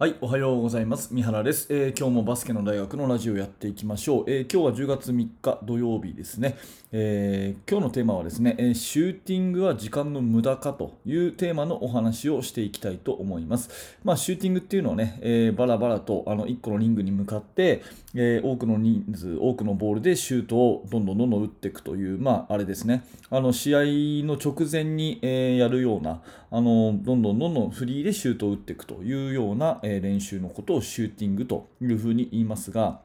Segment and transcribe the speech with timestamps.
[0.00, 1.12] はい、おはようございます。
[1.12, 4.24] 三原です、えー今日もバスケの大学のラジオやっていきましょう。
[4.28, 6.56] えー今日は10月3日土曜日ですね、
[6.90, 13.98] えー今日のテーマはですね、えシューティングは時間の無駄かというテーマのお話をしていきたいと思います。
[14.02, 17.82] まあ、シューティングっていうのはね、えバラバラとあの1個のリングに向かって、
[18.14, 23.80] え多くの人数、多くのボールでシュートをどんどんどんどん打っていくという、まあ、あれですね、あの試合
[24.24, 33.00] の直前に、えやるような、あのどんどんどんどんフリーでシュートを打っていくというような、え練習のことをシューティングというふうに言いますが、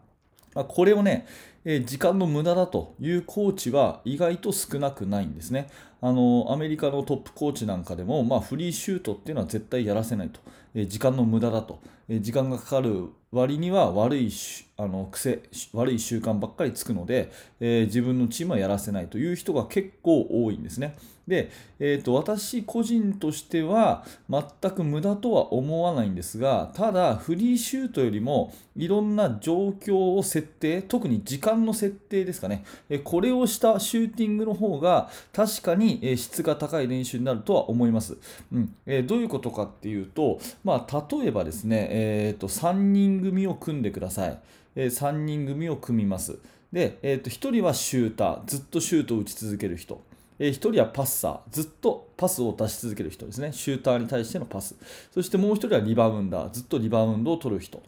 [0.53, 1.25] ま、これをね、
[1.65, 5.67] え時間の無駄だというコーチは意外と少なくないんですね。
[6.01, 10.39] あのアメリカのトップコーチなんかでも、まあ、フリーシュートっていうのは絶対やらせないと、
[10.75, 14.31] え時間の無駄だと、時間がかかる割には悪い
[14.77, 15.41] あの癖
[15.73, 20.95] 悪い習慣ばっかりつくので、えー自分のチームはやらせないという人が結構多いんですね。
[21.27, 32.63] で、えー、と私個人としては全く無駄とは思わないんですがただフリーシュートよりもいろんな状況を設定特に時間の設定ですかね。
[32.89, 38.17] えこれをしたシューティングの方が確かに質が高い練習になるとは思います、
[38.51, 38.75] うん。
[38.85, 44.37] えーどういうことかっていうと、まあ、例えばですね、えー、と3人組を組んでください、
[44.75, 46.37] え3人組を組みます。
[46.73, 50.01] で、えー、と1人はシューターずっとシュートを打ち続ける人。
[50.37, 54.75] えー1人はパッサー、ずっとパスを出し続ける人ですね、シューターに対してのパス、
[55.13, 57.81] そしてもう1人はリバウンダー、ずっとリバウンドを取る人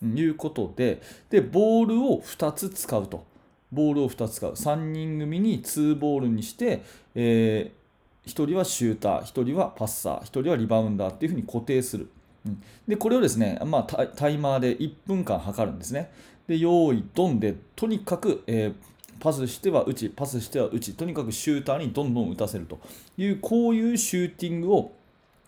[0.00, 3.26] ということで、でボールを2つ使うと、
[3.70, 6.82] ボールを2つ使う、3人組に2ボールにして、
[7.14, 7.70] え
[8.24, 12.08] 1人はシューター、1人はパッサー、1人はリバウンダーっていうふうに固定する。
[12.88, 16.10] でこれをですね、まあ、タイマーで1分間測るんですね。
[16.46, 18.74] で、用意、ドンで、とにかく、えー
[19.20, 22.80] パスしては打ち、パスしては打ち、とにかくシューターにどんどん打たせると
[23.18, 24.92] いう、こういうシューティングを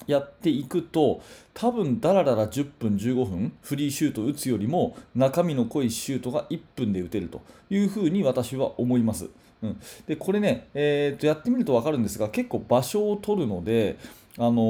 [0.07, 1.23] やっていくと、
[1.55, 9.29] 多分だらだら10分、15分、フリーシュート打つよりも、中身の濃いシュートが1分で打てるというふうに私は思います。
[9.63, 13.97] うん、でこれね、えーと、やってみると分かるんですが、結構場所を取るので、
[14.39, 14.63] あの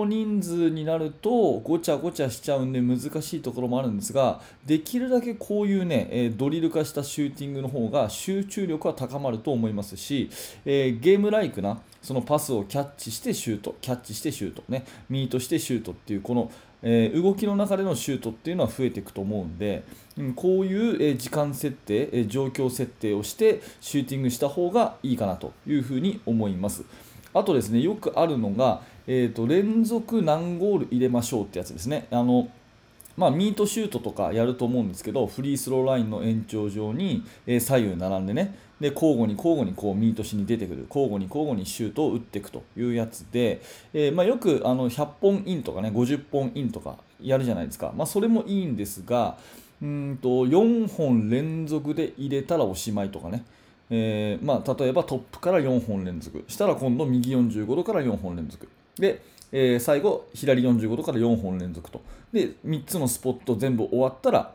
[0.00, 10.28] 大人数になるとごちゃごちゃしちゃうんで難しいところもあるんですができるだけこういうね、えドリル化したシューティングの方が集中力は高まると思いますし、
[10.66, 16.50] えゲームライクなそのパスをキャッチしてシュートキャッチしてシュートねミートしてシュートっていうこの
[16.82, 19.84] え動きの中でのシュートっていうのは増えていくと思うんで、
[20.18, 26.84] うん、こういう、え時間設定、え状況設定をしてシューティングした方がいいかなというふうに思います。
[27.32, 32.06] あとですね、よくあるのが、えーと連続何ゴール入れましょうってやつですね。
[32.10, 32.48] あの
[33.16, 43.60] まあ、ミートシュートとかやると思うんですけど、フリースローラインの延長上に、えー左右並んでね、で交互に交互にこうミートしに出てくる、交互に交互にシュートを打っていくというやつで、
[43.92, 49.36] えーまあ、よくあの100本インとかね、50本インとかやるじゃないですか、まあ、それもいいんですが、
[49.82, 53.44] うんと4本連続で入れたらおしまいとかね。
[53.90, 56.44] えーまあ、例えばトップから4本連続。
[56.48, 58.68] したら今度右45度から4本連続。
[58.96, 59.20] で、
[59.52, 62.00] えー最後左45度から4本連続と。
[62.32, 64.54] で3つのスポット全部終わったら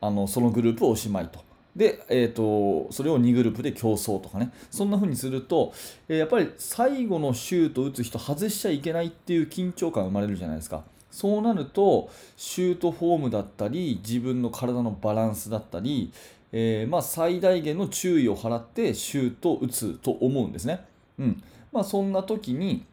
[0.00, 1.44] あのそのグループおしまいと。
[1.74, 4.52] で、えー、とそれを2グループで競争とかね。
[4.70, 5.72] そんな風にすると、
[6.08, 10.84] えーやっぱり最後のシュートを打つ人外しちゃいけないっていう緊張感が生まれるじゃないですか。
[11.16, 16.12] そうなるとシュートフォームだったり自分の体のバランスだったり、
[16.52, 20.84] えーまあ、最大限の注意を払ってシュートを打つと思うんですね。
[21.18, 22.84] うんまあ、そんな時に、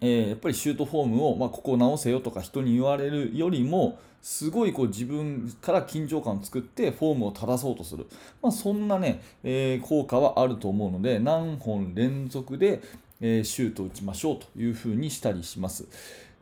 [0.00, 8.08] えーやっぱりシュートフォームを、まあ、ここ直せよとか人に言われるよりもすごいこう自分から緊張感を作ってフォームを正そうとする、
[8.42, 12.82] まあ、そんなね、えー効果はあると思うので何本連続で、
[13.20, 15.86] えーシュートを打ちましょうというふうにしたりします。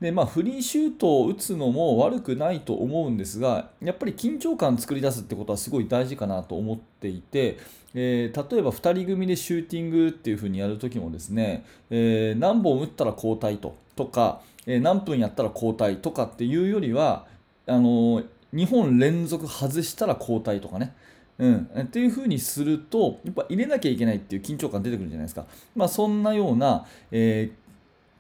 [0.01, 7.59] でまあ、フリーシュートを打つのも悪くないと思うんですがやっぱり緊張感作り出すってことはすごい大事かなと思っていて、
[7.95, 17.27] えー例えば2人組でシューティングっていう風にやるときもですね、えー何本打ったら交代ととか、えー何分やったら交代とかっていうよりは
[17.67, 20.95] あのー2本連続外したら交代とかね。
[21.39, 27.70] うん、っていう風にするとやっぱ入れなきゃいけないっていう緊張感出てくるじゃないですか、まあ、そんなような、えー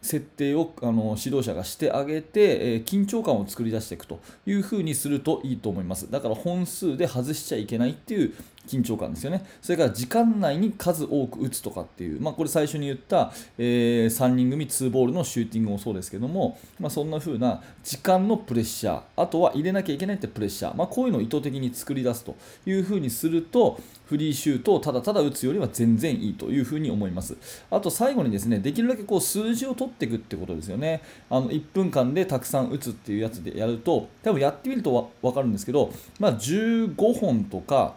[0.02, 6.10] 設定をあの指導者がしてあげて、えー緊張感を作り出していくという風にするといいと思います。
[6.10, 8.34] だから本数で外しちゃいけないっていう
[8.70, 9.44] 緊張感ですよね。
[9.60, 22.36] それから時間内に数多く打つとかっていう、まあ、これ最初に言った、えー、3人組2ボールのシューティングもそうですけども、まあ、そんな風な時間のプレッシャー、あとは入れなきゃいけないってプレッシャー、まあ、こういうのを意図的に作り出すと
[22.66, 23.80] いう風にすると、
[24.10, 27.36] フリーシュートをただただ打つよりは全然いいという風に思います。
[27.70, 31.00] あと最後にですね、できるだけこう数字を取っていくってことですよね。
[31.30, 37.94] あの1分間でたくさん打つっていうやつでやると、多分やってみると分かるんですけど、まあ、15本とか、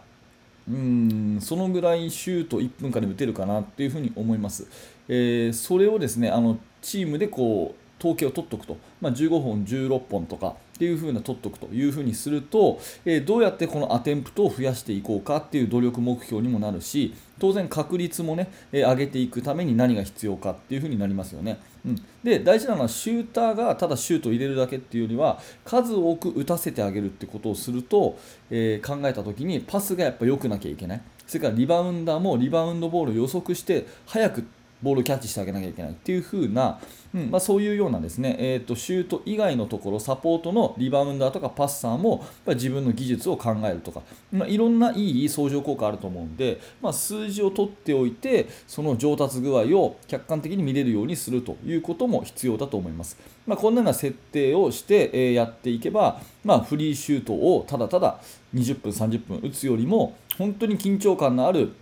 [0.68, 4.66] うんそのぐらいシュート1分間で打てるかなっていうふうに思います。
[5.08, 21.58] えー、それをですねあのチームでこう統計を取っておくと、まあ、15本、16本とかっていう風な取っておくという風にすると、えー、どうやってこのアテンプトを増やしていこうかっていう努力目標にもなるし当然確率もね、えー、上げていくために何が必要かっていう風になりますよね。
[21.86, 28.18] うん、で大事なのはシューターがただシュートを入れるだけっていうよりは数多く打たせてあげるってことをすると、
[28.50, 31.00] えー、考えた時にパスがやっぱ良くなきゃいけない。
[31.26, 34.44] それからリバウンダーもリバウンドボールを予測して早く
[34.84, 36.78] ボールをキャッチしてあげなきゃいけないっていう風な、
[37.14, 53.16] うんまあ、そういうようなですね、えーと、シュート以外のところサポートのリバウンダーとかパッサーも自分の技術を考えるとか、まあ、いろんないい相乗効果あると思うんで、まあ、数字を取っておいてその上達具合を客観的に見れるようにするということも必要だと思います。
[53.46, 58.20] まあ、こんなような設定をして、えー、やっていけば、まあ、フリーシュートをただただ
[58.54, 61.72] 20分30分打つよりも本当に緊張感のある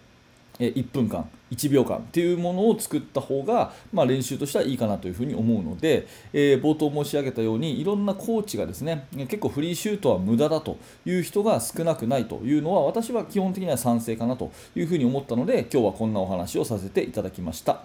[0.59, 17.83] 1分間1秒間っていうものを作った方が、まあ、練習としてはいいかなというふうに思うので、えー、冒頭申し上げたようにいろんなコーチがですね結構フリーシュートは無駄だという人が少なくないというのは私は基本的には賛成かなというふうに思ったので今日はこんなお話をさせていただきました。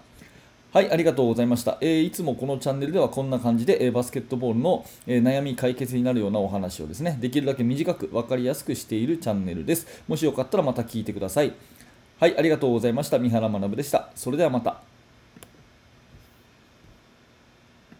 [0.74, 1.78] はい、ありがとうございました。
[1.80, 10.04] えー、いつもこのチャンネルではこんな感じで、えー、バスケットボールの、えー、悩み解決になるようなお話をですね、できるだけ短く分かりやすくしているチャンネルです。
[10.10, 11.54] もしよかったらまた聞いてください。
[12.20, 13.20] はい、ありがとうございました。
[13.20, 14.10] 三原学でした。
[14.16, 14.82] それではまた。